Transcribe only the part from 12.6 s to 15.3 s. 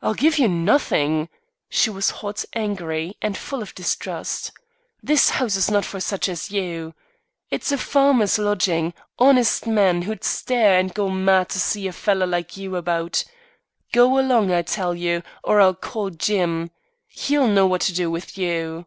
about. Go along, I tell you,